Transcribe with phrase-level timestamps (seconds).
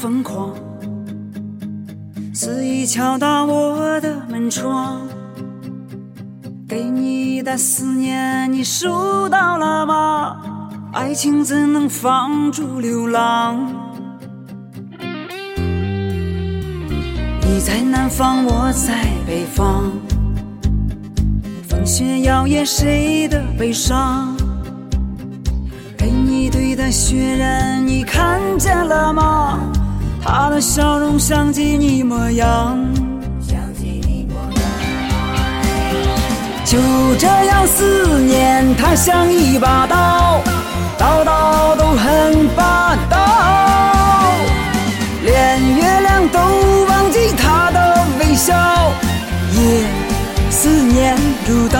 [0.00, 0.52] 疯狂
[2.34, 5.00] 肆意敲打我的门窗。
[6.68, 10.36] 给你的思念，你收到了吗？
[10.92, 13.56] 爱情怎能放逐流浪？
[17.46, 19.92] 你在南方，我在北方，
[21.68, 24.36] 风雪摇曳谁的悲伤？
[25.96, 29.43] 给你堆的雪人，你看见了吗？
[30.24, 32.78] 他的笑容像极你模样。
[33.46, 34.62] 像极你模样
[36.64, 36.78] 就
[37.18, 40.40] 这样思念，它像一把刀，
[40.96, 43.18] 刀刀都很霸道。
[45.22, 46.40] 连月亮都
[46.88, 48.54] 忘记他的微笑，
[49.52, 49.84] 夜
[50.50, 51.14] 思念
[51.46, 51.78] 如刀。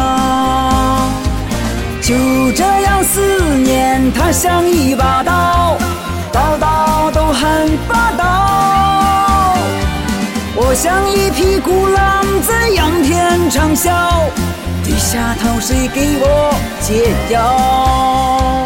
[2.02, 2.14] 就
[2.52, 3.20] 这样思
[3.64, 5.76] 念，它像一把，刀
[10.74, 13.90] 像一匹孤狼在仰天长啸。
[14.82, 18.64] 低下头，谁给我解药？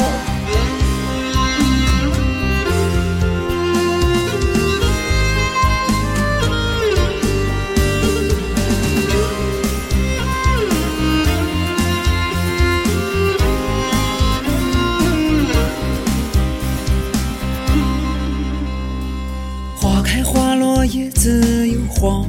[19.80, 20.47] 花开花
[20.78, 22.24] 落，叶子又黄。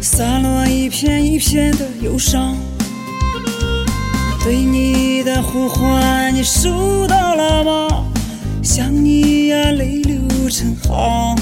[0.00, 2.56] 洒落一片一片的忧伤，
[4.42, 8.04] 对你的呼唤，你收到了吗？
[8.62, 10.16] 想你呀，泪流
[10.48, 11.36] 成行。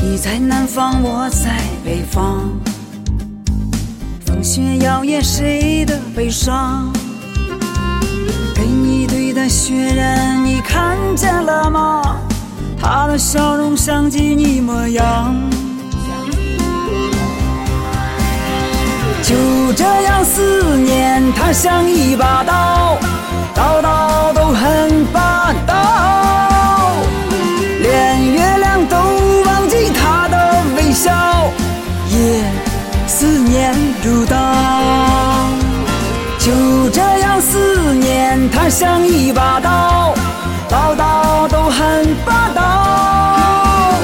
[0.00, 2.48] 你在南方，我在北方，
[4.24, 6.92] 风雪摇曳谁的悲伤？
[9.06, 12.18] 堆的雪人，你看见了吗？
[12.78, 15.34] 他的笑容像极你模样，
[19.22, 19.34] 就
[19.74, 22.96] 这样思念，它像一把刀，
[23.54, 25.74] 刀刀都很霸道。
[27.80, 28.96] 连月亮都
[29.46, 31.50] 忘记他的微笑，
[32.10, 32.44] 夜
[33.06, 33.74] 思念
[34.04, 34.36] 如刀。
[36.38, 36.52] 就
[36.90, 37.02] 这，
[38.52, 40.14] 它像一把刀。
[40.68, 43.94] 刀刀都很霸道，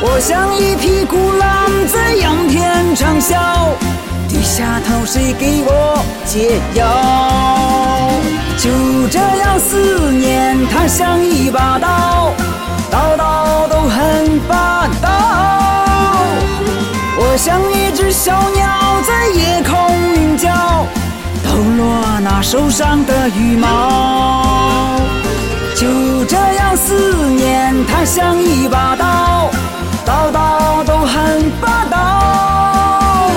[0.00, 3.34] 我像一匹孤狼在仰天长啸，
[4.28, 6.86] 低下头谁给我解药？
[8.56, 8.70] 就
[9.08, 12.32] 这样思念，它像一把刀，
[12.88, 15.08] 刀刀都很霸道。
[17.18, 18.68] 我像一只小鸟，
[21.76, 25.00] 落那受伤的羽毛。
[25.76, 29.50] 就这样思念，它像一把刀，
[30.04, 33.30] 刀刀都很霸道。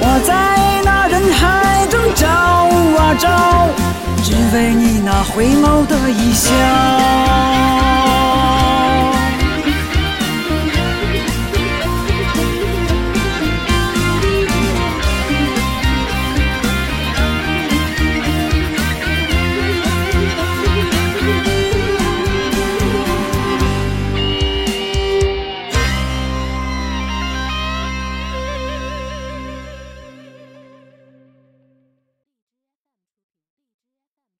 [0.00, 3.68] 我在那人海中找啊找，
[4.22, 7.21] 只为你那回眸的一笑。